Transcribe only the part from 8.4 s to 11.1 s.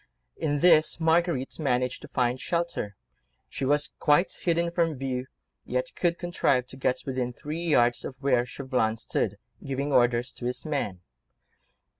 Chauvelin stood, giving orders to his men.